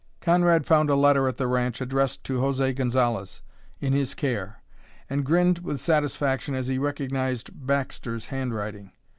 Conrad 0.19 0.65
found 0.65 0.89
a 0.89 0.95
letter 0.95 1.27
at 1.27 1.35
the 1.35 1.45
ranch 1.45 1.79
addressed 1.79 2.23
to 2.23 2.39
José 2.39 2.75
Gonzalez, 2.75 3.43
in 3.79 3.93
his 3.93 4.15
care, 4.15 4.63
and 5.07 5.23
grinned 5.23 5.59
with 5.59 5.79
satisfaction 5.79 6.55
as 6.55 6.65
he 6.67 6.79
recognized 6.79 7.51
Baxter's 7.53 8.25
handwriting. 8.25 8.93